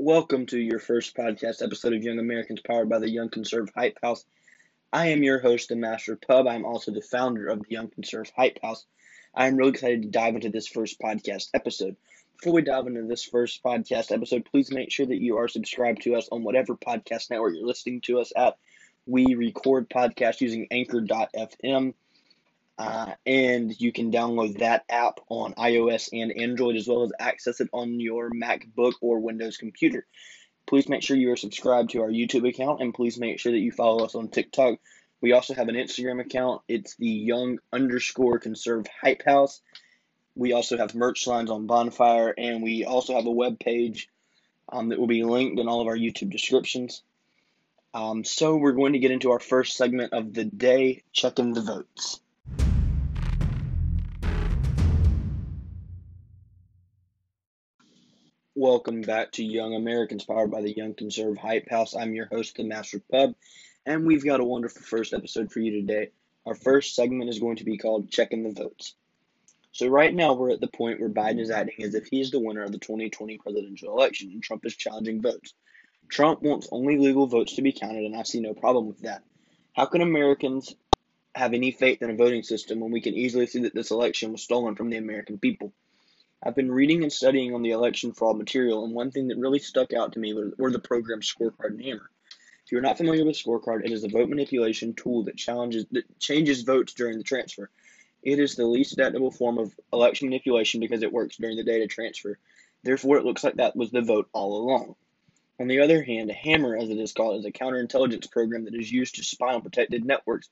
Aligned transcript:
Welcome 0.00 0.46
to 0.46 0.58
your 0.60 0.78
first 0.78 1.16
podcast 1.16 1.60
episode 1.60 1.92
of 1.92 2.04
Young 2.04 2.20
Americans 2.20 2.60
powered 2.64 2.88
by 2.88 3.00
the 3.00 3.10
Young 3.10 3.30
Conserve 3.30 3.68
Hype 3.74 3.98
House. 4.00 4.24
I 4.92 5.08
am 5.08 5.24
your 5.24 5.40
host, 5.40 5.70
the 5.70 5.74
Master 5.74 6.14
Pub. 6.14 6.46
I'm 6.46 6.64
also 6.64 6.92
the 6.92 7.00
founder 7.00 7.48
of 7.48 7.58
the 7.58 7.70
Young 7.70 7.88
Conserve 7.88 8.30
Hype 8.36 8.60
House. 8.62 8.86
I'm 9.34 9.56
really 9.56 9.72
excited 9.72 10.02
to 10.02 10.08
dive 10.08 10.36
into 10.36 10.50
this 10.50 10.68
first 10.68 11.00
podcast 11.00 11.48
episode. 11.52 11.96
Before 12.36 12.52
we 12.52 12.62
dive 12.62 12.86
into 12.86 13.08
this 13.08 13.24
first 13.24 13.60
podcast 13.64 14.12
episode, 14.12 14.46
please 14.48 14.70
make 14.70 14.92
sure 14.92 15.06
that 15.06 15.20
you 15.20 15.38
are 15.38 15.48
subscribed 15.48 16.02
to 16.02 16.14
us 16.14 16.28
on 16.30 16.44
whatever 16.44 16.76
podcast 16.76 17.30
network 17.30 17.56
you're 17.56 17.66
listening 17.66 18.00
to 18.02 18.20
us 18.20 18.32
at. 18.36 18.56
We 19.04 19.34
record 19.34 19.90
podcasts 19.90 20.40
using 20.40 20.68
Anchor.fm. 20.70 21.94
Uh, 22.78 23.12
and 23.26 23.78
you 23.80 23.90
can 23.90 24.12
download 24.12 24.58
that 24.58 24.84
app 24.88 25.18
on 25.28 25.52
iOS 25.54 26.10
and 26.12 26.30
Android 26.36 26.76
as 26.76 26.86
well 26.86 27.02
as 27.02 27.12
access 27.18 27.60
it 27.60 27.68
on 27.72 27.98
your 27.98 28.30
MacBook 28.30 28.92
or 29.00 29.18
Windows 29.18 29.56
computer. 29.56 30.06
Please 30.66 30.88
make 30.88 31.02
sure 31.02 31.16
you 31.16 31.32
are 31.32 31.36
subscribed 31.36 31.90
to 31.90 32.02
our 32.02 32.08
YouTube 32.08 32.48
account 32.48 32.80
and 32.80 32.94
please 32.94 33.18
make 33.18 33.40
sure 33.40 33.50
that 33.50 33.58
you 33.58 33.72
follow 33.72 34.04
us 34.04 34.14
on 34.14 34.28
TikTok. 34.28 34.78
We 35.20 35.32
also 35.32 35.54
have 35.54 35.68
an 35.68 35.74
Instagram 35.74 36.20
account. 36.20 36.62
It's 36.68 36.94
the 36.96 37.08
young 37.08 37.58
underscore 37.72 38.38
conserve 38.38 38.86
hype 39.02 39.24
house. 39.24 39.60
We 40.36 40.52
also 40.52 40.76
have 40.78 40.94
merch 40.94 41.26
lines 41.26 41.50
on 41.50 41.66
Bonfire 41.66 42.32
and 42.38 42.62
we 42.62 42.84
also 42.84 43.14
have 43.14 43.26
a 43.26 43.32
web 43.32 43.58
page 43.58 44.08
um, 44.68 44.90
that 44.90 45.00
will 45.00 45.08
be 45.08 45.24
linked 45.24 45.58
in 45.58 45.66
all 45.66 45.80
of 45.80 45.88
our 45.88 45.96
YouTube 45.96 46.30
descriptions. 46.30 47.02
Um, 47.92 48.22
so 48.22 48.56
we're 48.56 48.72
going 48.72 48.92
to 48.92 49.00
get 49.00 49.10
into 49.10 49.32
our 49.32 49.40
first 49.40 49.76
segment 49.76 50.12
of 50.12 50.32
the 50.32 50.44
day, 50.44 51.02
checking 51.12 51.54
the 51.54 51.62
votes. 51.62 52.20
Welcome 58.60 59.02
back 59.02 59.30
to 59.34 59.44
Young 59.44 59.76
Americans, 59.76 60.24
powered 60.24 60.50
by 60.50 60.62
the 60.62 60.76
Young 60.76 60.92
Conserve 60.92 61.38
Hype 61.38 61.70
House. 61.70 61.94
I'm 61.94 62.12
your 62.12 62.26
host, 62.26 62.56
the 62.56 62.64
Master 62.64 63.00
Pub, 63.08 63.36
and 63.86 64.04
we've 64.04 64.24
got 64.24 64.40
a 64.40 64.44
wonderful 64.44 64.82
first 64.82 65.14
episode 65.14 65.52
for 65.52 65.60
you 65.60 65.80
today. 65.80 66.10
Our 66.44 66.56
first 66.56 66.96
segment 66.96 67.30
is 67.30 67.38
going 67.38 67.58
to 67.58 67.64
be 67.64 67.78
called 67.78 68.10
Checking 68.10 68.42
the 68.42 68.60
Votes. 68.60 68.96
So, 69.70 69.86
right 69.86 70.12
now, 70.12 70.34
we're 70.34 70.50
at 70.50 70.60
the 70.60 70.66
point 70.66 70.98
where 70.98 71.08
Biden 71.08 71.38
is 71.38 71.52
acting 71.52 71.84
as 71.84 71.94
if 71.94 72.08
he 72.08 72.20
is 72.20 72.32
the 72.32 72.40
winner 72.40 72.64
of 72.64 72.72
the 72.72 72.80
2020 72.80 73.38
presidential 73.38 73.96
election, 73.96 74.32
and 74.32 74.42
Trump 74.42 74.66
is 74.66 74.74
challenging 74.74 75.22
votes. 75.22 75.54
Trump 76.08 76.42
wants 76.42 76.66
only 76.72 76.98
legal 76.98 77.28
votes 77.28 77.54
to 77.54 77.62
be 77.62 77.70
counted, 77.70 78.06
and 78.06 78.16
I 78.16 78.24
see 78.24 78.40
no 78.40 78.54
problem 78.54 78.88
with 78.88 79.02
that. 79.02 79.22
How 79.72 79.86
can 79.86 80.00
Americans 80.00 80.74
have 81.32 81.54
any 81.54 81.70
faith 81.70 82.02
in 82.02 82.10
a 82.10 82.16
voting 82.16 82.42
system 82.42 82.80
when 82.80 82.90
we 82.90 83.02
can 83.02 83.14
easily 83.14 83.46
see 83.46 83.60
that 83.60 83.74
this 83.74 83.92
election 83.92 84.32
was 84.32 84.42
stolen 84.42 84.74
from 84.74 84.90
the 84.90 84.96
American 84.96 85.38
people? 85.38 85.72
I've 86.42 86.54
been 86.54 86.70
reading 86.70 87.02
and 87.02 87.12
studying 87.12 87.54
on 87.54 87.62
the 87.62 87.72
election 87.72 88.12
fraud 88.12 88.38
material, 88.38 88.84
and 88.84 88.94
one 88.94 89.10
thing 89.10 89.28
that 89.28 89.38
really 89.38 89.58
stuck 89.58 89.92
out 89.92 90.12
to 90.12 90.20
me 90.20 90.34
were 90.34 90.70
the 90.70 90.78
program 90.78 91.20
Scorecard 91.20 91.70
and 91.70 91.82
Hammer. 91.82 92.10
If 92.64 92.72
you're 92.72 92.80
not 92.80 92.96
familiar 92.96 93.24
with 93.24 93.36
Scorecard, 93.36 93.84
it 93.84 93.92
is 93.92 94.04
a 94.04 94.08
vote 94.08 94.28
manipulation 94.28 94.94
tool 94.94 95.24
that 95.24 95.36
challenges 95.36 95.86
that 95.92 96.18
changes 96.20 96.62
votes 96.62 96.92
during 96.92 97.18
the 97.18 97.24
transfer. 97.24 97.70
It 98.22 98.38
is 98.38 98.54
the 98.54 98.66
least 98.66 98.92
adaptable 98.92 99.30
form 99.30 99.58
of 99.58 99.74
election 99.92 100.28
manipulation 100.28 100.80
because 100.80 101.02
it 101.02 101.12
works 101.12 101.36
during 101.38 101.56
the 101.56 101.64
data 101.64 101.86
transfer. 101.86 102.38
Therefore, 102.82 103.16
it 103.16 103.24
looks 103.24 103.42
like 103.42 103.56
that 103.56 103.74
was 103.74 103.90
the 103.90 104.02
vote 104.02 104.28
all 104.32 104.62
along. 104.62 104.94
On 105.58 105.66
the 105.66 105.80
other 105.80 106.02
hand, 106.02 106.30
a 106.30 106.34
hammer, 106.34 106.76
as 106.76 106.88
it 106.88 106.98
is 106.98 107.12
called, 107.12 107.40
is 107.40 107.46
a 107.46 107.50
counterintelligence 107.50 108.30
program 108.30 108.64
that 108.66 108.74
is 108.74 108.92
used 108.92 109.16
to 109.16 109.24
spy 109.24 109.54
on 109.54 109.62
protected 109.62 110.04
networks 110.04 110.48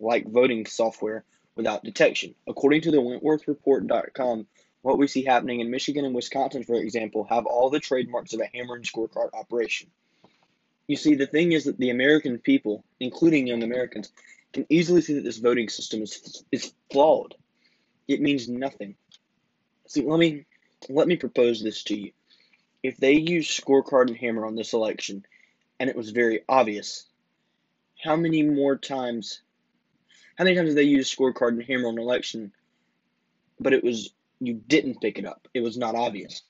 like 0.00 0.26
voting 0.26 0.64
software 0.64 1.24
without 1.56 1.84
detection. 1.84 2.34
According 2.46 2.82
to 2.82 2.90
the 2.90 2.98
WentworthReport.com, 2.98 4.46
what 4.82 4.98
we 4.98 5.08
see 5.08 5.24
happening 5.24 5.60
in 5.60 5.70
Michigan 5.70 6.04
and 6.04 6.14
Wisconsin, 6.14 6.62
for 6.62 6.76
example, 6.76 7.24
have 7.24 7.46
all 7.46 7.70
the 7.70 7.80
trademarks 7.80 8.32
of 8.32 8.40
a 8.40 8.50
hammer 8.56 8.76
and 8.76 8.84
scorecard 8.84 9.30
operation. 9.34 9.90
You 10.86 10.96
see, 10.96 11.14
the 11.14 11.26
thing 11.26 11.52
is 11.52 11.64
that 11.64 11.78
the 11.78 11.90
American 11.90 12.38
people, 12.38 12.84
including 13.00 13.46
young 13.46 13.62
Americans, 13.62 14.12
can 14.52 14.66
easily 14.68 15.00
see 15.00 15.14
that 15.14 15.24
this 15.24 15.38
voting 15.38 15.68
system 15.68 16.02
is, 16.02 16.44
is 16.52 16.72
flawed. 16.92 17.34
It 18.06 18.20
means 18.20 18.48
nothing. 18.48 18.94
See, 19.88 20.02
let 20.02 20.18
me 20.18 20.44
let 20.88 21.08
me 21.08 21.16
propose 21.16 21.62
this 21.62 21.82
to 21.84 21.98
you. 21.98 22.12
If 22.82 22.96
they 22.98 23.14
used 23.14 23.50
scorecard 23.50 24.08
and 24.08 24.16
hammer 24.16 24.46
on 24.46 24.54
this 24.54 24.72
election, 24.72 25.24
and 25.80 25.90
it 25.90 25.96
was 25.96 26.10
very 26.10 26.42
obvious, 26.48 27.06
how 28.02 28.16
many 28.16 28.42
more 28.42 28.76
times? 28.76 29.40
How 30.36 30.44
many 30.44 30.56
times 30.56 30.70
did 30.70 30.76
they 30.76 30.82
use 30.82 31.14
scorecard 31.14 31.48
and 31.48 31.64
hammer 31.64 31.88
on 31.88 31.94
an 31.94 32.00
election, 32.00 32.52
but 33.58 33.72
it 33.72 33.82
was 33.82 34.10
you 34.40 34.54
didn't 34.54 35.00
pick 35.00 35.18
it 35.18 35.26
up. 35.26 35.48
It 35.54 35.60
was 35.60 35.76
not 35.76 35.94
obvious. 35.94 36.42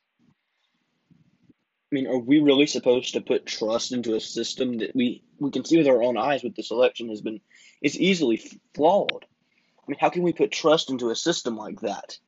I 1.93 1.95
mean, 1.95 2.07
are 2.09 2.19
we 2.19 2.41
really 2.41 2.67
supposed 2.67 3.15
to 3.15 3.21
put 3.21 3.47
trust 3.47 3.93
into 3.93 4.17
a 4.17 4.21
system 4.21 4.79
that 4.79 4.95
we, 4.95 5.23
we 5.39 5.51
can 5.51 5.65
see 5.65 5.79
with 5.79 5.87
our 5.87 6.03
own 6.03 6.17
eyes 6.17 6.43
what 6.43 6.57
this 6.57 6.73
election 6.73 7.09
has 7.11 7.21
been 7.21 7.41
is 7.81 7.99
easily 7.99 8.43
flawed? 8.75 9.25
I 9.25 9.91
mean, 9.91 9.99
how 10.01 10.11
can 10.11 10.23
we 10.23 10.33
put 10.33 10.51
trust 10.51 10.91
into 10.91 11.11
a 11.11 11.17
system 11.17 11.57
like 11.57 11.81
that? 11.83 12.19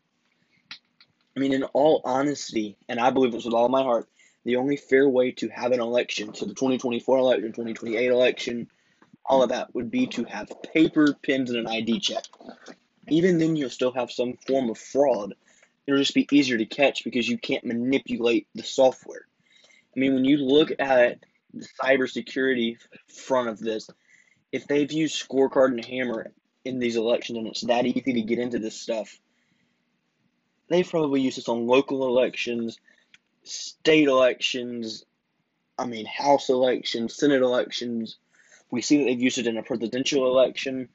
I 1.37 1.41
mean, 1.41 1.53
in 1.53 1.65
all 1.65 2.01
honesty, 2.05 2.77
and 2.89 3.01
I 3.01 3.11
believe 3.11 3.33
this 3.33 3.45
with 3.45 3.55
all 3.55 3.69
my 3.69 3.83
heart, 3.83 4.09
the 4.45 4.57
only 4.57 4.77
fair 4.77 5.09
way 5.09 5.33
to 5.33 5.49
have 5.49 5.73
an 5.73 5.81
election, 5.81 6.35
so 6.35 6.47
the 6.47 6.55
2024 6.55 7.19
election, 7.19 7.49
2028 7.49 8.11
election, 8.11 8.69
all 9.27 9.43
of 9.43 9.51
that 9.51 9.75
would 9.75 9.91
be 9.91 10.07
to 10.07 10.25
have 10.25 10.51
paper, 10.73 11.15
pins, 11.23 11.51
and 11.51 11.59
an 11.59 11.67
ID 11.67 12.01
check. 12.01 12.25
Even 13.09 13.39
then, 13.39 13.57
you'll 13.57 13.71
still 13.71 13.93
have 13.93 14.11
some 14.11 14.35
form 14.47 14.71
of 14.71 14.79
fraud 14.79 15.35
it'll 15.89 16.01
just 16.01 16.15
be 16.15 16.29
easier 16.31 16.59
to 16.59 16.67
catch 16.67 17.03
because 17.03 17.27
you 17.27 17.39
can't 17.39 17.65
manipulate 17.65 18.47
the 18.55 18.63
software. 18.63 19.27
I 19.97 19.99
mean, 19.99 20.13
when 20.13 20.27
you 20.27 20.37
look 20.37 20.71
at 20.79 21.25
the 21.55 21.67
cybersecurity 21.83 22.77
front 23.09 23.49
of 23.49 23.59
this, 23.59 23.89
if 24.53 24.67
they've 24.67 24.93
used 24.93 25.27
scorecard 25.27 25.69
and 25.69 25.85
hammer 25.85 26.31
in 26.63 26.79
these 26.79 26.97
elections 26.97 27.39
and 27.39 27.47
it's 27.47 27.63
that 27.63 27.87
easy 27.87 28.13
to 28.13 28.21
get 28.21 28.39
into 28.39 28.59
this 28.59 28.79
stuff, 28.79 29.19
they 30.69 30.83
probably 30.83 31.23
use 31.23 31.37
this 31.37 31.49
on 31.49 31.67
local 31.67 32.07
elections, 32.07 32.79
state 33.45 34.09
elections, 34.09 35.07
I 35.79 35.87
mean, 35.87 36.05
House 36.05 36.51
elections, 36.51 37.17
Senate 37.17 37.41
elections. 37.41 38.19
We 38.71 38.83
see 38.83 38.99
that 38.99 39.05
they've 39.05 39.23
used 39.23 39.39
it 39.39 39.47
in 39.47 39.57
a 39.57 39.63
presidential 39.63 40.27
election. 40.27 40.91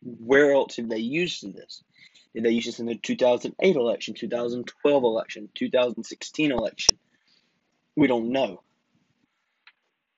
Where 0.00 0.52
else 0.52 0.76
have 0.76 0.88
they 0.88 0.98
used 0.98 1.42
this? 1.52 1.82
They 2.42 2.50
use 2.50 2.66
this 2.66 2.80
in 2.80 2.86
the 2.86 2.94
2008 2.94 3.76
election, 3.76 4.14
2012 4.14 5.02
election, 5.02 5.48
2016 5.54 6.52
election? 6.52 6.98
We 7.96 8.06
don't 8.06 8.30
know. 8.30 8.62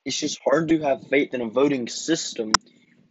It's 0.05 0.19
just 0.19 0.41
hard 0.45 0.69
to 0.69 0.81
have 0.81 1.07
faith 1.09 1.35
in 1.35 1.41
a 1.41 1.49
voting 1.49 1.89
system 1.89 2.53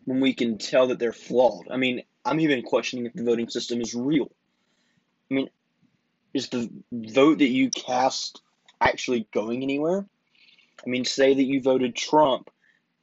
when 0.06 0.20
we 0.22 0.34
can 0.34 0.58
tell 0.58 0.88
that 0.88 1.00
they're 1.00 1.14
flawed. 1.14 1.68
I 1.72 1.78
mean, 1.78 2.04
I'm 2.26 2.40
even 2.40 2.64
questioning 2.64 3.06
if 3.06 3.14
the 3.14 3.24
voting 3.24 3.50
system 3.50 3.82
is 3.82 3.96
real. 3.96 4.32
I 5.30 5.34
mean, 5.34 5.50
is 6.34 6.50
the 6.50 6.70
vote 6.92 7.40
that 7.40 7.48
you 7.48 7.70
cast 7.70 8.42
actually 8.82 9.28
going 9.34 9.64
anywhere? 9.64 10.06
I 10.86 10.90
mean, 10.90 11.06
say 11.06 11.34
that 11.34 11.44
you 11.44 11.62
voted 11.62 11.96
Trump 11.96 12.50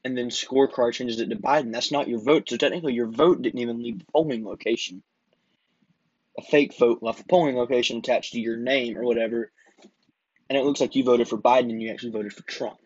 and 0.05 0.17
then 0.17 0.31
scorecard 0.31 0.93
changes 0.93 1.21
it 1.21 1.31
to 1.31 1.37
Biden. 1.37 1.73
That's 1.73 1.93
not 1.93 2.09
your 2.09 2.21
vote. 2.21 2.49
So 2.49 2.57
technically, 2.57 2.95
your 2.95 3.09
vote 3.09 3.43
didn't 3.43 3.61
even 3.61 3.83
leave 3.83 3.99
the 3.99 4.05
polling 4.13 4.45
location 4.45 5.03
a 6.39 6.43
fake 6.43 6.77
vote 6.79 7.03
left 7.03 7.21
a 7.21 7.25
polling 7.25 7.57
location 7.57 7.99
attached 7.99 8.33
to 8.33 8.41
your 8.41 8.57
name 8.57 8.97
or 8.97 9.05
whatever, 9.05 9.51
and 10.49 10.59
it 10.59 10.65
looks 10.65 10.81
like 10.81 10.95
you 10.95 11.05
voted 11.05 11.29
for 11.29 11.39
Biden 11.39 11.71
and 11.71 11.83
you 11.83 11.91
actually 11.91 12.13
voted 12.13 12.33
for 12.33 12.43
Trump. 12.43 12.79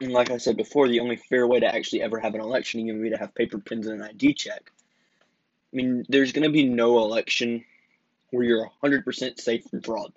And 0.00 0.12
like 0.12 0.30
I 0.30 0.36
said 0.36 0.56
before, 0.56 0.88
the 0.88 1.00
only 1.00 1.16
fair 1.16 1.46
way 1.46 1.60
to 1.60 1.74
actually 1.74 2.02
ever 2.02 2.18
have 2.18 2.34
an 2.34 2.40
election 2.40 2.84
would 2.86 3.02
be 3.02 3.10
to 3.10 3.16
have 3.16 3.34
paper 3.34 3.58
pins 3.58 3.86
and 3.86 4.02
an 4.02 4.08
ID 4.08 4.34
check. 4.34 4.70
I 5.72 5.76
mean, 5.76 6.04
there's 6.08 6.32
going 6.32 6.44
to 6.44 6.52
be 6.52 6.68
no 6.68 6.98
election 6.98 7.64
where 8.30 8.44
you're 8.44 8.70
100% 8.82 9.40
safe 9.40 9.64
from 9.64 9.80
fraud. 9.80 10.12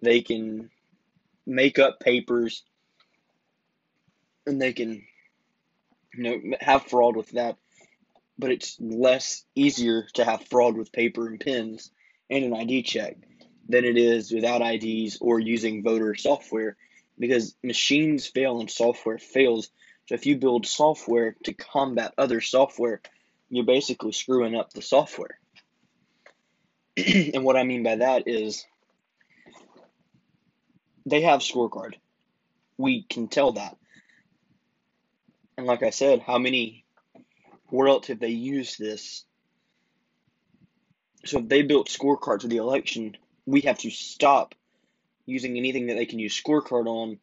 They 0.00 0.22
can 0.22 0.70
make 1.46 1.78
up 1.78 2.00
papers 2.00 2.64
and 4.46 4.60
they 4.60 4.72
can 4.72 5.02
you 6.14 6.22
know 6.22 6.56
have 6.60 6.86
fraud 6.86 7.16
with 7.16 7.30
that 7.30 7.56
but 8.42 8.50
it's 8.50 8.76
less 8.80 9.44
easier 9.54 10.08
to 10.14 10.24
have 10.24 10.48
fraud 10.48 10.76
with 10.76 10.90
paper 10.90 11.28
and 11.28 11.38
pens 11.38 11.92
and 12.28 12.44
an 12.44 12.52
ID 12.52 12.82
check 12.82 13.16
than 13.68 13.84
it 13.84 13.96
is 13.96 14.32
without 14.32 14.60
IDs 14.60 15.18
or 15.20 15.38
using 15.38 15.84
voter 15.84 16.16
software 16.16 16.76
because 17.20 17.54
machines 17.62 18.26
fail 18.26 18.58
and 18.58 18.68
software 18.68 19.18
fails. 19.18 19.70
So 20.08 20.16
if 20.16 20.26
you 20.26 20.38
build 20.38 20.66
software 20.66 21.36
to 21.44 21.52
combat 21.54 22.14
other 22.18 22.40
software, 22.40 23.00
you're 23.48 23.64
basically 23.64 24.10
screwing 24.10 24.56
up 24.56 24.72
the 24.72 24.82
software. 24.82 25.38
and 26.96 27.44
what 27.44 27.56
I 27.56 27.62
mean 27.62 27.84
by 27.84 27.94
that 27.94 28.24
is 28.26 28.66
they 31.06 31.20
have 31.20 31.42
scorecard. 31.42 31.94
We 32.76 33.04
can 33.04 33.28
tell 33.28 33.52
that. 33.52 33.76
And 35.56 35.64
like 35.64 35.84
I 35.84 35.90
said, 35.90 36.22
how 36.22 36.38
many 36.38 36.81
where 37.72 37.88
else 37.88 38.06
have 38.08 38.20
they 38.20 38.28
used 38.28 38.78
this? 38.78 39.24
So 41.24 41.38
if 41.38 41.48
they 41.48 41.62
built 41.62 41.88
scorecards 41.88 42.44
of 42.44 42.50
the 42.50 42.56
election 42.56 43.16
we 43.46 43.62
have 43.62 43.78
to 43.78 43.90
stop 43.90 44.54
using 45.26 45.56
anything 45.56 45.86
that 45.86 45.94
they 45.94 46.06
can 46.06 46.18
use 46.18 46.40
scorecard 46.40 46.86
on. 46.86 47.18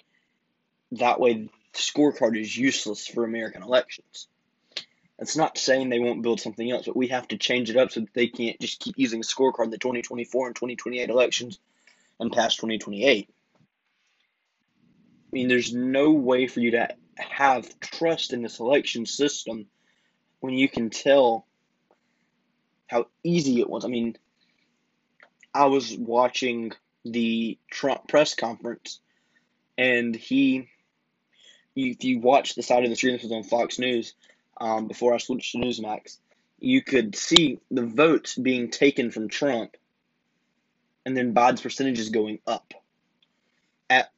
That 0.94 1.20
way, 1.20 1.50
scorecard 1.74 2.40
is 2.40 2.56
useless 2.56 3.08
for 3.08 3.24
American 3.24 3.64
elections. 3.64 4.28
It's 5.20 5.36
not 5.36 5.58
saying 5.58 5.90
they 5.90 6.00
won't 6.00 6.22
build 6.22 6.40
something 6.40 6.70
else, 6.72 6.86
but 6.86 6.96
we 6.96 7.08
have 7.10 7.28
to 7.30 7.38
change 7.38 7.70
it 7.70 7.76
up 7.78 7.92
so 7.92 8.02
that 8.02 8.14
they 8.14 8.28
can't 8.28 8.60
just 8.60 8.80
keep 8.80 8.98
using 8.98 9.20
a 9.20 9.24
scorecard 9.24 9.66
in 9.66 9.70
the 9.70 9.78
2024 9.78 10.48
and 10.48 10.56
2028 10.56 11.10
elections 11.10 11.60
and 12.20 12.32
past 12.32 12.58
2028. 12.58 13.30
I 13.30 13.34
mean, 15.32 15.48
there's 15.48 15.74
no 15.74 16.12
way 16.12 16.48
for 16.48 16.62
you 16.62 16.72
to 16.72 16.96
have 17.18 17.80
trust 17.82 18.34
in 18.34 18.42
this 18.42 18.60
election 18.60 19.06
system 19.06 19.68
when 20.40 20.54
you 20.54 20.70
can 20.70 20.90
tell 20.90 21.46
how 22.88 23.08
easy 23.24 23.60
it 23.60 23.70
was. 23.70 23.86
I 23.86 23.88
mean, 23.88 24.18
I 25.54 25.66
was 25.66 25.96
watching 25.96 26.72
the 27.06 27.58
Trump 27.70 28.08
press 28.08 28.36
conference, 28.36 29.00
and 29.78 30.16
he, 30.16 30.70
if 31.76 32.04
you 32.04 32.20
watch 32.20 32.56
the 32.56 32.64
side 32.64 32.84
of 32.84 32.90
the 32.90 32.96
screen, 32.96 33.14
this 33.14 33.24
was 33.24 33.32
on 33.32 33.44
Fox 33.44 33.80
News 33.80 34.14
um, 34.60 34.88
before 34.88 35.14
I 35.14 35.18
switched 35.18 35.54
to 35.54 35.60
Newsmax, 35.60 36.18
you 36.60 36.82
could 36.82 37.16
see 37.16 37.60
the 37.72 37.86
votes 37.86 38.36
being 38.36 38.70
taken 38.70 39.12
from 39.12 39.30
Trump, 39.30 39.76
and 41.06 41.16
then 41.16 41.34
Biden's 41.34 41.62
percentages 41.62 42.10
going 42.10 42.40
up 42.46 42.74
at 43.90 44.12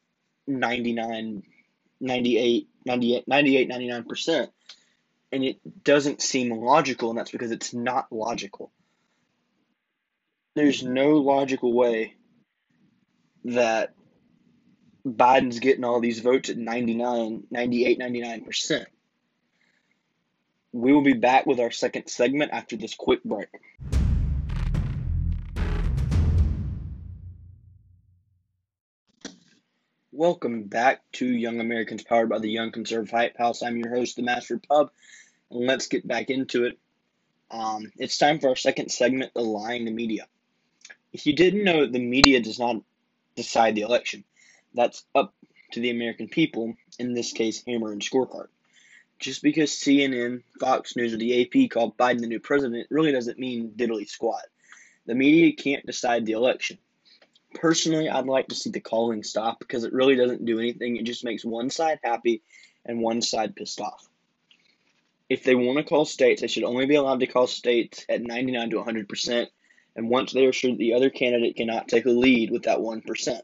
99, 0.47 1.43
98, 1.99 2.67
98, 2.85 3.27
98 3.27 3.69
99%. 3.69 4.47
And 5.31 5.43
it 5.43 5.83
doesn't 5.83 6.21
seem 6.21 6.51
logical, 6.51 7.09
and 7.09 7.17
that's 7.17 7.31
because 7.31 7.51
it's 7.51 7.73
not 7.73 8.11
logical. 8.11 8.71
There's 10.55 10.83
no 10.83 11.11
logical 11.17 11.73
way 11.73 12.15
that 13.45 13.93
Biden's 15.05 15.59
getting 15.59 15.83
all 15.83 16.01
these 16.01 16.19
votes 16.19 16.49
at 16.49 16.57
99, 16.57 17.45
98, 17.49 17.99
99%. 17.99 18.85
We 20.73 20.93
will 20.93 21.03
be 21.03 21.13
back 21.13 21.45
with 21.45 21.59
our 21.59 21.71
second 21.71 22.07
segment 22.07 22.51
after 22.51 22.75
this 22.75 22.93
quick 22.93 23.23
break. 23.23 23.49
Welcome 30.21 30.65
back 30.65 31.01
to 31.13 31.25
Young 31.25 31.59
Americans 31.59 32.03
powered 32.03 32.29
by 32.29 32.37
the 32.37 32.47
Young 32.47 32.71
Conservative 32.71 33.09
Hype 33.09 33.39
House. 33.39 33.63
I'm 33.63 33.77
your 33.77 33.89
host, 33.89 34.17
the 34.17 34.21
Master 34.21 34.59
Pub, 34.59 34.91
and 35.49 35.65
let's 35.65 35.87
get 35.87 36.07
back 36.07 36.29
into 36.29 36.65
it. 36.65 36.77
Um, 37.49 37.91
it's 37.97 38.19
time 38.19 38.39
for 38.39 38.49
our 38.49 38.55
second 38.55 38.91
segment, 38.91 39.33
the 39.33 39.41
lying 39.41 39.85
to 39.85 39.91
media. 39.91 40.27
If 41.11 41.25
you 41.25 41.33
didn't 41.33 41.63
know, 41.63 41.87
the 41.87 41.97
media 41.97 42.39
does 42.39 42.59
not 42.59 42.83
decide 43.35 43.73
the 43.73 43.81
election. 43.81 44.23
That's 44.75 45.03
up 45.15 45.33
to 45.71 45.79
the 45.79 45.89
American 45.89 46.27
people, 46.27 46.75
in 46.99 47.15
this 47.15 47.33
case, 47.33 47.63
Hammer 47.65 47.91
and 47.91 47.99
Scorecard. 47.99 48.49
Just 49.17 49.41
because 49.41 49.71
CNN, 49.71 50.43
Fox 50.59 50.95
News, 50.95 51.15
or 51.15 51.17
the 51.17 51.41
AP 51.41 51.71
called 51.71 51.97
Biden 51.97 52.19
the 52.19 52.27
new 52.27 52.39
president 52.39 52.85
really 52.91 53.11
doesn't 53.11 53.39
mean 53.39 53.71
diddly 53.75 54.07
squat. 54.07 54.43
The 55.07 55.15
media 55.15 55.51
can't 55.53 55.83
decide 55.83 56.27
the 56.27 56.33
election. 56.33 56.77
Personally, 57.53 58.09
I'd 58.09 58.25
like 58.25 58.47
to 58.47 58.55
see 58.55 58.69
the 58.69 58.79
calling 58.79 59.23
stop 59.23 59.59
because 59.59 59.83
it 59.83 59.93
really 59.93 60.15
doesn't 60.15 60.45
do 60.45 60.59
anything. 60.59 60.95
It 60.95 61.05
just 61.05 61.25
makes 61.25 61.43
one 61.43 61.69
side 61.69 61.99
happy 62.03 62.41
and 62.85 63.01
one 63.01 63.21
side 63.21 63.55
pissed 63.55 63.81
off. 63.81 64.07
If 65.29 65.43
they 65.43 65.55
want 65.55 65.77
to 65.77 65.83
call 65.83 66.05
states, 66.05 66.41
they 66.41 66.47
should 66.47 66.63
only 66.63 66.85
be 66.85 66.95
allowed 66.95 67.21
to 67.21 67.27
call 67.27 67.47
states 67.47 68.05
at 68.09 68.21
99 68.21 68.71
to 68.71 68.83
100% 68.83 69.47
and 69.95 70.09
once 70.09 70.31
they 70.31 70.45
are 70.45 70.53
sure 70.53 70.71
that 70.71 70.77
the 70.77 70.93
other 70.93 71.09
candidate 71.09 71.55
cannot 71.55 71.87
take 71.87 72.05
a 72.05 72.09
lead 72.09 72.51
with 72.51 72.63
that 72.63 72.79
1%. 72.79 73.41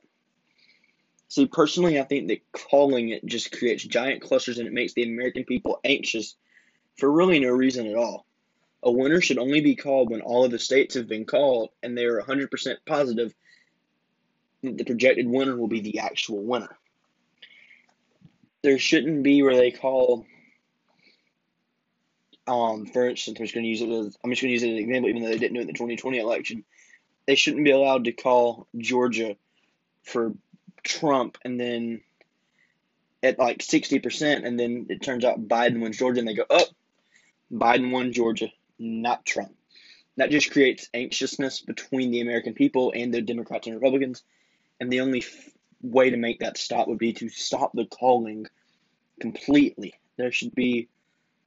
See, 1.29 1.45
personally, 1.45 1.99
I 1.99 2.03
think 2.03 2.29
that 2.29 2.51
calling 2.51 3.09
it 3.09 3.25
just 3.25 3.51
creates 3.51 3.83
giant 3.83 4.21
clusters 4.21 4.59
and 4.59 4.67
it 4.67 4.73
makes 4.73 4.93
the 4.93 5.03
American 5.03 5.43
people 5.43 5.79
anxious 5.83 6.35
for 6.95 7.11
really 7.11 7.39
no 7.39 7.49
reason 7.49 7.87
at 7.87 7.97
all. 7.97 8.25
A 8.83 8.91
winner 8.91 9.19
should 9.19 9.37
only 9.37 9.59
be 9.59 9.75
called 9.75 10.09
when 10.09 10.21
all 10.21 10.45
of 10.45 10.51
the 10.51 10.59
states 10.59 10.95
have 10.95 11.07
been 11.07 11.25
called 11.25 11.69
and 11.83 11.97
they 11.97 12.05
are 12.05 12.21
100% 12.21 12.77
positive 12.85 13.33
the 14.75 14.85
projected 14.85 15.27
winner 15.27 15.55
will 15.55 15.67
be 15.67 15.81
the 15.81 15.99
actual 15.99 16.43
winner. 16.43 16.77
There 18.63 18.79
shouldn't 18.79 19.23
be 19.23 19.43
where 19.43 19.55
they 19.55 19.71
call 19.71 20.25
um, 22.47 22.85
for 22.85 23.07
instance, 23.09 23.37
I'm 23.37 23.45
just 23.45 23.53
going 23.53 23.65
to 23.65 23.69
use 23.69 23.81
it 23.81 23.89
as 23.89 24.17
I'm 24.23 24.31
just 24.31 24.41
going 24.41 24.49
to 24.49 24.53
use 24.53 24.63
it 24.63 24.69
as 24.69 24.73
an 24.73 24.83
example, 24.83 25.09
even 25.09 25.21
though 25.21 25.29
they 25.29 25.37
didn't 25.37 25.55
do 25.55 25.59
it 25.59 25.63
in 25.63 25.67
the 25.67 25.73
2020 25.73 26.19
election. 26.19 26.63
They 27.25 27.35
shouldn't 27.35 27.65
be 27.65 27.71
allowed 27.71 28.05
to 28.05 28.13
call 28.13 28.67
Georgia 28.77 29.35
for 30.03 30.33
Trump 30.83 31.37
and 31.43 31.59
then 31.59 32.01
at 33.21 33.37
like 33.37 33.59
60%, 33.59 34.45
and 34.45 34.59
then 34.59 34.85
it 34.89 35.01
turns 35.01 35.25
out 35.25 35.47
Biden 35.47 35.81
wins 35.81 35.97
Georgia, 35.97 36.19
and 36.19 36.27
they 36.27 36.35
go, 36.35 36.45
oh, 36.49 36.65
Biden 37.51 37.91
won 37.91 38.13
Georgia, 38.13 38.49
not 38.79 39.25
Trump. 39.25 39.53
That 40.15 40.31
just 40.31 40.51
creates 40.51 40.89
anxiousness 40.93 41.61
between 41.61 42.11
the 42.11 42.21
American 42.21 42.53
people 42.53 42.93
and 42.95 43.13
the 43.13 43.21
Democrats 43.21 43.67
and 43.67 43.75
Republicans, 43.75 44.23
and 44.79 44.91
the 44.91 45.01
only 45.01 45.19
f- 45.19 45.49
way 45.81 46.09
to 46.09 46.17
make 46.17 46.39
that 46.39 46.57
stop 46.57 46.87
would 46.87 46.97
be 46.97 47.13
to 47.13 47.29
stop 47.29 47.71
the 47.73 47.85
calling 47.85 48.47
completely. 49.19 49.93
There 50.17 50.31
should 50.31 50.53
be 50.55 50.89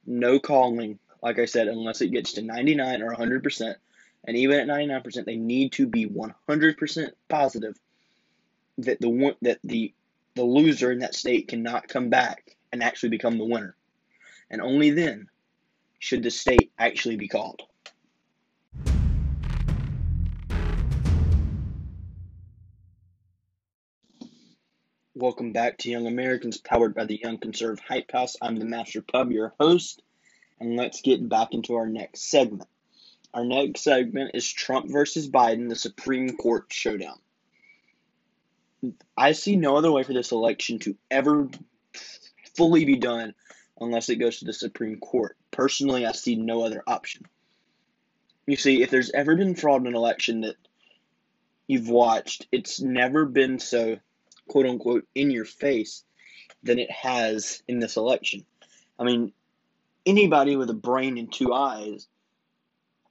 no 0.05 0.39
calling, 0.39 0.99
like 1.21 1.39
I 1.39 1.45
said, 1.45 1.67
unless 1.67 2.01
it 2.01 2.11
gets 2.11 2.33
to 2.33 2.41
99 2.41 3.01
or 3.01 3.15
100%. 3.15 3.75
And 4.25 4.37
even 4.37 4.59
at 4.59 4.67
99%, 4.67 5.25
they 5.25 5.35
need 5.35 5.71
to 5.73 5.87
be 5.87 6.05
100% 6.05 7.09
positive 7.29 7.77
that 8.77 9.01
the 9.01 9.09
one 9.09 9.35
that 9.41 9.59
the 9.63 9.93
the 10.35 10.43
loser 10.43 10.91
in 10.91 10.99
that 10.99 11.13
state 11.13 11.49
cannot 11.49 11.89
come 11.89 12.09
back 12.09 12.55
and 12.71 12.81
actually 12.81 13.09
become 13.09 13.37
the 13.37 13.45
winner. 13.45 13.75
And 14.49 14.61
only 14.61 14.91
then 14.91 15.27
should 15.99 16.23
the 16.23 16.31
state 16.31 16.71
actually 16.79 17.17
be 17.17 17.27
called. 17.27 17.61
Welcome 25.21 25.51
back 25.51 25.77
to 25.77 25.91
Young 25.91 26.07
Americans, 26.07 26.57
powered 26.57 26.95
by 26.95 27.05
the 27.05 27.19
Young 27.23 27.37
Conservative 27.37 27.85
Hype 27.87 28.11
House. 28.11 28.37
I'm 28.41 28.57
the 28.57 28.65
Master 28.65 29.03
Pub, 29.03 29.31
your 29.31 29.53
host, 29.59 30.01
and 30.59 30.75
let's 30.75 31.01
get 31.01 31.29
back 31.29 31.49
into 31.51 31.75
our 31.75 31.85
next 31.85 32.31
segment. 32.31 32.67
Our 33.31 33.45
next 33.45 33.81
segment 33.81 34.31
is 34.33 34.51
Trump 34.51 34.89
versus 34.89 35.29
Biden, 35.29 35.69
the 35.69 35.75
Supreme 35.75 36.35
Court 36.37 36.65
showdown. 36.69 37.19
I 39.15 39.33
see 39.33 39.57
no 39.57 39.77
other 39.77 39.91
way 39.91 40.01
for 40.01 40.13
this 40.13 40.31
election 40.31 40.79
to 40.79 40.97
ever 41.11 41.49
fully 42.57 42.85
be 42.85 42.97
done 42.97 43.35
unless 43.79 44.09
it 44.09 44.15
goes 44.15 44.39
to 44.39 44.45
the 44.45 44.53
Supreme 44.53 44.99
Court. 44.99 45.37
Personally, 45.51 46.03
I 46.03 46.13
see 46.13 46.35
no 46.35 46.63
other 46.65 46.81
option. 46.87 47.27
You 48.47 48.55
see, 48.57 48.81
if 48.81 48.89
there's 48.89 49.11
ever 49.11 49.35
been 49.35 49.53
fraud 49.53 49.81
in 49.81 49.87
an 49.87 49.95
election 49.95 50.41
that 50.41 50.55
you've 51.67 51.89
watched, 51.89 52.47
it's 52.51 52.81
never 52.81 53.25
been 53.25 53.59
so 53.59 53.99
quote 54.51 54.65
unquote 54.65 55.07
in 55.15 55.31
your 55.31 55.45
face 55.45 56.03
than 56.61 56.77
it 56.77 56.91
has 56.91 57.63
in 57.69 57.79
this 57.79 57.95
election. 57.95 58.45
I 58.99 59.05
mean, 59.05 59.31
anybody 60.05 60.57
with 60.57 60.69
a 60.69 60.73
brain 60.75 61.17
and 61.17 61.31
two 61.31 61.53
eyes, 61.53 62.05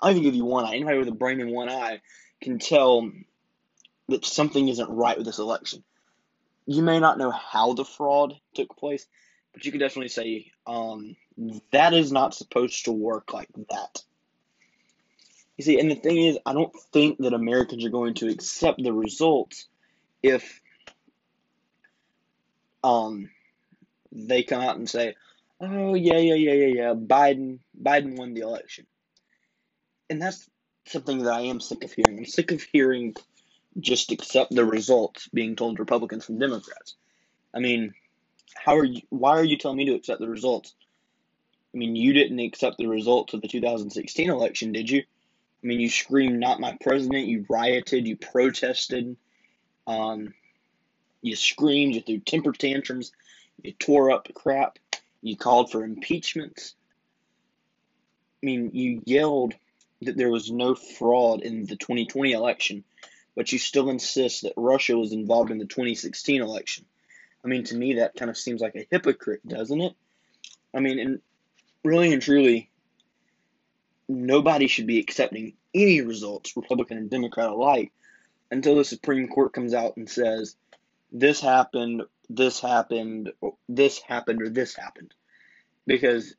I'll 0.03 0.13
give 0.13 0.35
you 0.35 0.45
one 0.45 0.67
eye, 0.67 0.75
anybody 0.75 0.99
with 0.99 1.09
a 1.09 1.13
brain 1.13 1.41
and 1.41 1.51
one 1.51 1.71
eye 1.71 2.03
can 2.43 2.59
tell 2.59 3.11
that 4.09 4.27
something 4.27 4.69
isn't 4.69 4.91
right 4.91 5.17
with 5.17 5.25
this 5.25 5.39
election. 5.39 5.83
You 6.67 6.83
may 6.83 7.01
not 7.01 7.17
know 7.17 7.31
how 7.31 7.73
the 7.73 7.87
fraud 7.87 8.35
took 8.55 8.77
place, 8.77 9.07
but 9.55 9.65
you 9.65 9.71
can 9.71 9.81
definitely 9.81 10.09
say 10.09 10.53
um, 10.67 11.17
that 11.73 11.95
is 11.95 12.13
not 12.13 12.35
supposed 12.35 12.85
to 12.85 12.93
work 12.93 13.33
like 13.33 13.49
that. 13.71 14.03
You 15.57 15.65
see, 15.65 15.81
and 15.81 15.91
the 15.91 15.95
thing 15.95 16.19
is, 16.19 16.39
I 16.45 16.53
don't 16.53 16.75
think 16.93 17.19
that 17.21 17.33
Americans 17.33 17.85
are 17.87 17.91
going 17.91 18.15
to 18.15 18.29
accept 18.29 18.83
the 18.83 18.93
results 18.93 19.69
if 20.23 20.61
um, 22.83 23.31
they 24.13 24.43
come 24.43 24.63
out 24.63 24.77
and 24.77 24.89
say, 24.89 25.15
"Oh 25.61 25.95
yeah, 25.95 26.19
yeah, 26.19 26.35
yeah, 26.35 26.53
yeah, 26.53 26.67
yeah, 26.67 26.95
Biden, 26.95 27.59
Biden 27.81 28.17
won 28.17 28.35
the 28.35 28.41
election," 28.41 28.87
and 30.09 30.21
that's 30.21 30.49
something 30.87 31.19
that 31.19 31.33
I 31.33 31.43
am 31.43 31.61
sick 31.61 31.85
of 31.85 31.93
hearing. 31.93 32.19
I'm 32.19 32.27
sick 32.27 32.53
of 32.53 32.63
hearing 32.63 33.15
just 33.79 34.11
accept 34.11 34.55
the 34.55 34.65
results 34.65 35.29
being 35.33 35.57
told 35.57 35.79
Republicans 35.79 36.25
from 36.25 36.39
Democrats. 36.39 36.97
I 37.55 37.61
mean, 37.61 37.95
how 38.55 38.77
are 38.77 38.85
you? 38.85 39.03
Why 39.11 39.39
are 39.39 39.45
you 39.45 39.57
telling 39.57 39.77
me 39.77 39.87
to 39.87 39.95
accept 39.95 40.21
the 40.21 40.29
results? 40.29 40.75
I 41.73 41.79
mean, 41.79 41.95
you 41.95 42.13
didn't 42.13 42.41
accept 42.41 42.79
the 42.79 42.89
results 42.89 43.33
of 43.33 43.43
the 43.43 43.49
2016 43.49 44.29
election, 44.29 44.73
did 44.73 44.91
you? 44.91 45.01
I 45.01 45.67
mean, 45.67 45.81
you 45.81 45.89
screamed 45.89 46.41
"Not 46.41 46.61
my 46.61 46.77
president!" 46.81 47.27
You 47.27 47.47
rioted, 47.49 48.07
you 48.07 48.17
protested. 48.17 49.17
Um, 49.87 50.35
you 51.23 51.37
screamed, 51.37 51.95
you 51.95 52.01
threw 52.01 52.19
temper 52.19 52.53
tantrums, 52.53 53.13
you 53.63 53.73
tore 53.73 54.11
up 54.11 54.29
crap, 54.35 54.79
you 55.23 55.37
called 55.37 55.71
for 55.71 55.85
impeachments. 55.85 56.75
I 58.43 58.47
mean, 58.47 58.71
you 58.73 59.03
yelled 59.05 59.55
that 60.03 60.17
there 60.17 60.31
was 60.31 60.51
no 60.51 60.75
fraud 60.75 61.43
in 61.43 61.67
the 61.67 61.77
2020 61.77 62.33
election, 62.33 62.85
but 63.37 63.53
you 63.53 63.59
still 63.59 63.91
insist 63.91 64.43
that 64.43 64.55
Russia 64.57 64.97
was 64.97 65.13
involved 65.13 65.51
in 65.51 65.59
the 65.59 65.67
2016 65.67 66.41
election. 66.41 66.87
I 67.45 67.49
mean, 67.49 67.65
to 67.65 67.77
me, 67.77 67.95
that 67.95 68.15
kind 68.15 68.31
of 68.31 68.39
seems 68.39 68.61
like 68.61 68.77
a 68.77 68.87
hypocrite, 68.91 69.47
doesn't 69.47 69.81
it? 69.81 69.95
I 70.75 70.81
mean, 70.81 70.99
and 70.99 71.21
really 71.85 72.13
and 72.13 72.23
truly, 72.23 72.71
nobody 74.09 74.67
should 74.67 74.87
be 74.87 74.99
accepting 74.99 75.55
any 75.75 76.01
results, 76.01 76.57
Republican 76.57 76.99
and 76.99 77.11
Democrat 77.11 77.51
alike, 77.51 77.93
until 78.51 78.77
the 78.77 78.85
Supreme 78.85 79.29
Court 79.29 79.53
comes 79.53 79.75
out 79.75 79.97
and 79.97 80.09
says, 80.09 80.57
this 81.13 81.41
happened, 81.41 82.03
this 82.29 82.61
happened, 82.61 83.33
this 83.69 84.01
happened, 84.01 84.43
or 84.43 84.49
this 84.49 84.75
happened. 84.77 85.15
Because 85.87 86.35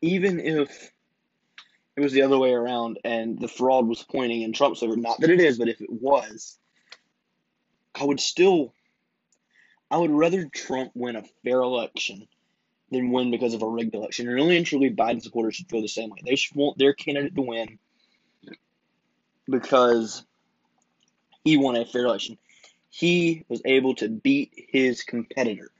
even 0.00 0.38
if 0.38 0.92
it 1.96 2.00
was 2.00 2.12
the 2.12 2.22
other 2.22 2.38
way 2.38 2.52
around 2.52 2.98
and 3.04 3.40
the 3.40 3.48
fraud 3.48 3.88
was 3.88 4.04
pointing 4.04 4.42
in 4.42 4.52
Trump's 4.52 4.80
favor, 4.80 4.96
not 4.96 5.20
that 5.20 5.30
it 5.30 5.40
is, 5.40 5.58
but 5.58 5.68
if 5.68 5.80
it 5.80 5.90
was, 5.90 6.58
I 7.94 8.04
would 8.04 8.20
still, 8.20 8.72
I 9.90 9.98
would 9.98 10.12
rather 10.12 10.46
Trump 10.46 10.92
win 10.94 11.16
a 11.16 11.24
fair 11.42 11.60
election 11.60 12.28
than 12.92 13.10
win 13.10 13.30
because 13.30 13.54
of 13.54 13.62
a 13.62 13.68
rigged 13.68 13.94
election. 13.94 14.26
And 14.26 14.34
really 14.34 14.56
and 14.56 14.64
truly, 14.64 14.90
Biden 14.90 15.22
supporters 15.22 15.56
should 15.56 15.68
feel 15.68 15.82
the 15.82 15.88
same 15.88 16.10
way. 16.10 16.18
They 16.24 16.36
should 16.36 16.56
want 16.56 16.78
their 16.78 16.92
candidate 16.92 17.34
to 17.34 17.42
win 17.42 17.78
because 19.50 20.24
he 21.48 21.56
won 21.56 21.76
a 21.76 21.86
fair 21.86 22.04
election. 22.04 22.36
He 22.90 23.44
was 23.48 23.62
able 23.64 23.94
to 23.96 24.08
beat 24.10 24.52
his 24.68 25.02
competitor, 25.02 25.70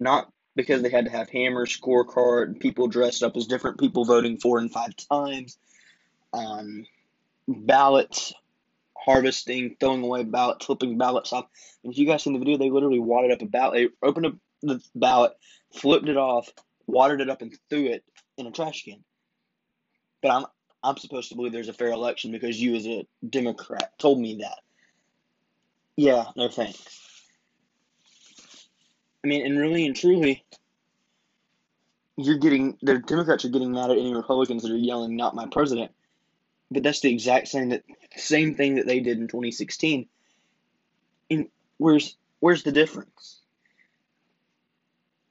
not 0.00 0.28
because 0.56 0.82
they 0.82 0.90
had 0.90 1.04
to 1.04 1.10
have 1.12 1.30
hammer, 1.30 1.66
scorecard, 1.66 2.58
people 2.58 2.88
dressed 2.88 3.22
up 3.22 3.36
as 3.36 3.46
different 3.46 3.78
people 3.78 4.04
voting 4.04 4.38
four 4.38 4.58
and 4.58 4.72
five 4.72 4.90
times, 4.96 5.56
um, 6.32 6.84
ballots, 7.46 8.34
harvesting, 8.98 9.76
throwing 9.78 10.02
away 10.02 10.24
ballots, 10.24 10.66
flipping 10.66 10.98
ballots 10.98 11.32
off. 11.32 11.46
And 11.84 11.92
if 11.92 11.98
you 11.98 12.06
guys 12.06 12.24
seen 12.24 12.32
the 12.32 12.40
video, 12.40 12.58
they 12.58 12.70
literally 12.70 12.98
wadded 12.98 13.30
up 13.30 13.42
a 13.42 13.46
ballot. 13.46 13.74
They 13.74 14.08
opened 14.08 14.26
up 14.26 14.34
the 14.62 14.82
ballot, 14.96 15.32
flipped 15.72 16.08
it 16.08 16.16
off, 16.16 16.48
watered 16.88 17.20
it 17.20 17.30
up, 17.30 17.40
and 17.40 17.56
threw 17.70 17.86
it 17.86 18.02
in 18.36 18.48
a 18.48 18.50
trash 18.50 18.84
can. 18.84 19.04
But 20.22 20.32
I'm 20.32 20.46
I'm 20.82 20.96
supposed 20.96 21.28
to 21.28 21.36
believe 21.36 21.52
there's 21.52 21.68
a 21.68 21.72
fair 21.72 21.92
election 21.92 22.32
because 22.32 22.60
you, 22.60 22.74
as 22.74 22.86
a 22.86 23.06
Democrat, 23.28 23.96
told 23.98 24.20
me 24.20 24.38
that. 24.40 24.58
Yeah, 25.96 26.24
no 26.36 26.48
thanks. 26.48 26.84
I 29.24 29.28
mean, 29.28 29.46
and 29.46 29.58
really 29.58 29.86
and 29.86 29.96
truly, 29.96 30.44
you're 32.16 32.38
getting 32.38 32.78
the 32.82 32.98
Democrats 32.98 33.44
are 33.44 33.48
getting 33.50 33.72
mad 33.72 33.90
at 33.90 33.98
any 33.98 34.14
Republicans 34.14 34.62
that 34.62 34.72
are 34.72 34.76
yelling 34.76 35.16
"Not 35.16 35.34
my 35.34 35.46
president," 35.50 35.92
but 36.70 36.82
that's 36.82 37.00
the 37.00 37.12
exact 37.12 37.48
same 37.48 37.70
that 37.70 37.84
same 38.16 38.54
thing 38.54 38.76
that 38.76 38.86
they 38.86 39.00
did 39.00 39.18
in 39.18 39.28
2016. 39.28 40.08
And 41.30 41.48
where's 41.78 42.16
where's 42.40 42.62
the 42.64 42.72
difference? 42.72 43.40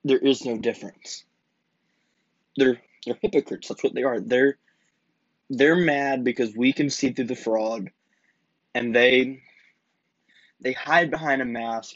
There 0.04 0.20
is 0.20 0.46
no 0.46 0.58
difference. 0.58 1.26
They're 2.58 2.82
they're 3.06 3.18
hypocrites. 3.22 3.68
That's 3.68 3.84
what 3.84 3.94
they 3.94 4.04
are. 4.04 4.20
They're 4.20 4.58
they're 5.50 5.76
mad 5.76 6.24
because 6.24 6.56
we 6.56 6.74
can 6.74 6.90
see 6.90 7.12
through 7.12 7.26
the 7.26 7.36
fraud, 7.36 7.92
and 8.76 8.96
they 8.96 9.44
they 10.64 10.74
hide 10.74 11.12
behind 11.12 11.42
a 11.42 11.46
mask. 11.46 11.96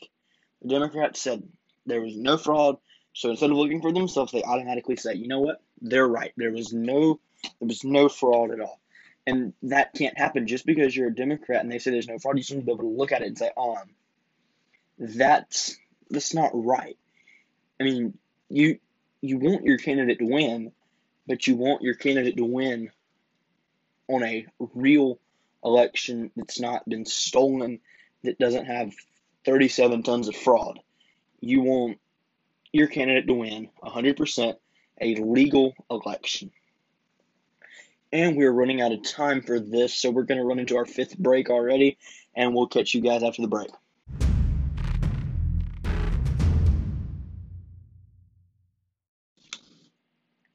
The 0.62 0.70
Democrats 0.70 1.22
said 1.22 1.44
there 1.86 2.02
was 2.02 2.16
no 2.16 2.38
fraud, 2.38 2.78
so 3.14 3.32
instead 3.32 3.50
of 3.50 3.58
looking 3.58 3.82
for 3.82 3.92
themselves, 3.92 4.32
they 4.32 4.44
automatically 4.44 4.96
say, 4.96 5.16
you 5.16 5.28
know 5.28 5.40
what? 5.40 5.62
They're 5.82 6.08
right. 6.08 6.34
There 6.38 6.52
was 6.52 6.74
no 6.74 7.20
there 7.60 7.68
was 7.68 7.84
no 7.84 8.10
fraud 8.10 8.52
at 8.52 8.60
all. 8.60 8.80
And 9.26 9.54
that 9.64 9.94
can't 9.94 10.18
happen 10.18 10.48
just 10.48 10.66
because 10.66 10.96
you're 10.96 11.10
a 11.10 11.16
Democrat 11.16 11.62
and 11.62 11.72
they 11.72 11.80
say 11.80 11.92
there's 11.92 12.08
no 12.08 12.18
fraud. 12.20 12.38
You 12.38 12.44
should 12.44 12.66
be 12.66 12.72
able 12.72 12.84
to 12.84 12.90
look 12.90 13.12
at 13.12 13.22
it 13.22 13.28
and 13.28 13.38
say, 13.38 13.52
um, 13.58 13.90
that's 15.00 15.78
that's 16.10 16.34
not 16.34 16.52
right. 16.54 16.98
I 17.80 17.84
mean, 17.84 18.18
you 18.50 18.80
you 19.22 19.38
want 19.38 19.66
your 19.66 19.78
candidate 19.78 20.20
to 20.20 20.26
win, 20.26 20.72
but 21.28 21.48
you 21.48 21.56
want 21.56 21.82
your 21.82 21.96
candidate 21.96 22.38
to 22.38 22.46
win 22.46 22.92
on 24.08 24.24
a 24.24 24.46
real 24.60 25.20
election 25.64 26.32
that's 26.36 26.60
not 26.60 26.88
been 26.88 27.06
stolen, 27.06 27.80
that 28.24 28.40
doesn't 28.40 28.66
have 28.66 28.94
37 29.46 30.04
tons 30.04 30.28
of 30.28 30.36
fraud. 30.36 30.80
You 31.40 31.62
want 31.62 32.00
your 32.72 32.88
candidate 32.88 33.28
to 33.28 33.34
win 33.34 33.70
100% 33.84 34.56
a 35.00 35.16
legal 35.16 35.74
election. 35.90 36.52
And 38.12 38.38
we're 38.38 38.52
running 38.52 38.82
out 38.82 38.92
of 38.92 39.04
time 39.04 39.42
for 39.42 39.60
this, 39.60 39.94
so 39.94 40.10
we're 40.10 40.24
going 40.24 40.40
to 40.40 40.46
run 40.46 40.60
into 40.60 40.78
our 40.78 40.86
fifth 40.86 41.18
break 41.18 41.50
already, 41.50 41.98
and 42.36 42.56
we'll 42.56 42.68
catch 42.68 42.94
you 42.94 43.02
guys 43.02 43.22
after 43.22 43.42
the 43.42 43.48
break. 43.48 43.70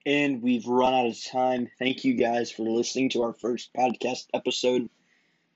And 0.04 0.42
we've 0.42 0.66
run 0.66 0.94
out 0.94 1.06
of 1.06 1.24
time. 1.24 1.68
Thank 1.78 2.04
you 2.04 2.14
guys 2.14 2.50
for 2.50 2.62
listening 2.64 3.10
to 3.10 3.22
our 3.22 3.34
first 3.34 3.70
podcast 3.72 4.26
episode 4.34 4.88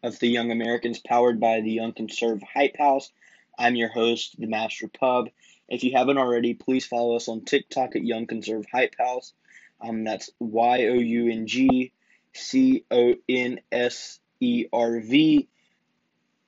of 0.07 0.19
the 0.21 0.29
Young 0.29 0.53
Americans 0.53 1.01
powered 1.01 1.41
by 1.41 1.61
the 1.61 1.73
Young 1.73 1.93
Conserve 1.93 2.41
Hype 2.41 2.77
House. 2.79 3.11
I'm 3.59 3.75
your 3.75 3.89
host, 3.89 4.37
the 4.39 4.47
Master 4.47 4.87
Pub. 4.89 5.31
If 5.69 5.83
you 5.83 5.93
haven't 5.97 6.19
already, 6.19 6.55
please 6.55 6.87
follow 6.87 7.17
us 7.17 7.29
on 7.29 7.45
TikTok 7.45 7.97
at 7.97 8.05
Young 8.05 8.27
Conserve 8.27 8.67
Hype 8.73 8.95
House. 8.97 9.33
Um, 9.81 10.05
that's 10.05 10.31
Y 10.39 10.85
O 10.85 10.95
U 10.95 11.31
N 11.31 11.49
G 11.49 11.91
C 12.33 12.85
O 12.89 13.15
N 13.29 13.61
S 13.73 14.21
E 14.39 14.67
R 14.73 15.01
V 15.01 15.49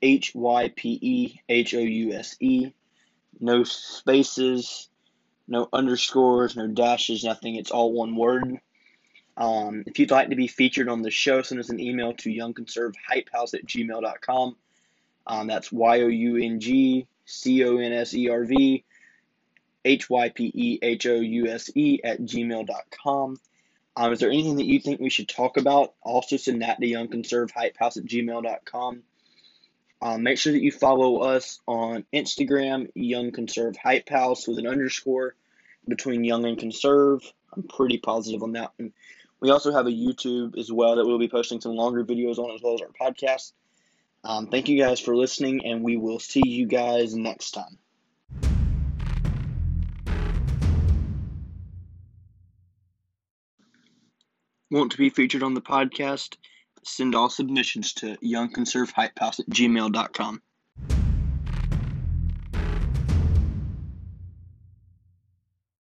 H 0.03 0.33
Y 0.37 0.73
P 0.77 0.99
E 1.03 1.41
H 1.49 1.75
O 1.75 1.81
U 1.81 2.12
S 2.12 2.37
E. 2.38 2.71
No 3.41 3.65
spaces, 3.65 4.88
no 5.49 5.69
underscores, 5.73 6.57
no 6.57 6.69
dashes, 6.69 7.25
nothing. 7.25 7.57
It's 7.57 7.73
all 7.73 7.93
one 7.93 8.15
word. 8.15 8.61
Um, 9.38 9.85
if 9.87 10.00
you'd 10.00 10.11
like 10.11 10.30
to 10.30 10.37
be 10.37 10.49
featured 10.49 10.88
on 10.88 11.02
the 11.02 11.12
show, 11.12 11.42
send 11.42 11.61
us 11.61 11.71
an 11.71 11.78
email 11.78 12.12
to 12.14 12.28
youngconservehypehouse 12.28 13.54
at 13.54 13.64
gmail.com. 13.64 14.57
Um, 15.28 15.47
that's 15.47 15.71
Y 15.71 16.02
O 16.02 16.09
U 16.09 16.37
N 16.37 16.59
G 16.59 17.07
C 17.25 17.64
O 17.64 17.76
N 17.76 17.92
S 17.92 18.14
E 18.14 18.28
R 18.28 18.45
V 18.45 18.85
H 19.85 20.11
Y 20.11 20.28
P 20.30 20.50
E 20.52 20.78
H 20.83 21.07
O 21.07 21.14
U 21.14 21.47
S 21.47 21.71
E 21.75 22.00
at 22.02 22.21
gmail.com. 22.21 23.37
Um, 23.97 24.12
is 24.12 24.18
there 24.18 24.30
anything 24.30 24.57
that 24.57 24.66
you 24.66 24.80
think 24.80 25.00
we 25.00 25.11
should 25.11 25.28
talk 25.28 25.57
about? 25.57 25.95
Also, 26.02 26.37
send 26.37 26.62
that 26.62 26.80
to 26.80 26.87
youngconservehypehouse 26.87 27.97
at 27.97 28.04
gmail.com. 28.04 29.02
Um, 30.00 30.23
make 30.23 30.38
sure 30.38 30.52
that 30.52 30.62
you 30.62 30.73
follow 30.73 31.18
us 31.18 31.61
on 31.66 32.04
Instagram, 32.12 32.90
Young 32.95 33.33
Conserve 33.33 33.76
Hype 33.76 34.09
House 34.09 34.47
with 34.49 34.59
an 34.59 34.66
underscore 34.66 35.35
between 35.87 36.25
Young 36.25 36.45
and 36.45 36.59
Conserve. 36.59 37.23
I'm 37.52 37.64
pretty 37.64 37.99
positive 37.99 38.42
on 38.42 38.52
that 38.52 38.73
one. 38.76 38.92
We 39.40 39.50
also 39.50 39.73
have 39.73 39.87
a 39.87 39.90
YouTube 39.90 40.59
as 40.59 40.73
well 40.73 40.97
that 40.97 41.07
we'll 41.07 41.18
be 41.18 41.28
posting 41.28 41.61
some 41.61 41.73
longer 41.73 42.04
videos 42.04 42.38
on 42.38 42.54
as 42.54 42.61
well 42.62 42.75
as 42.75 42.80
our 42.80 42.88
podcast. 43.00 43.52
Um, 44.25 44.49
thank 44.49 44.68
you 44.68 44.83
guys 44.83 44.99
for 44.99 45.14
listening, 45.14 45.64
and 45.64 45.85
we 45.85 45.97
will 45.97 46.18
see 46.18 46.42
you 46.45 46.66
guys 46.66 47.14
next 47.14 47.52
time. 47.52 47.78
Want 54.71 54.92
to 54.92 54.99
be 54.99 55.09
featured 55.09 55.42
on 55.42 55.54
the 55.54 55.62
podcast? 55.62 56.37
Send 56.83 57.14
all 57.14 57.30
submissions 57.30 57.95
to 57.95 58.16
youngconservehypehouse 58.16 59.40
at 59.40 59.47
gmail.com. 59.47 60.42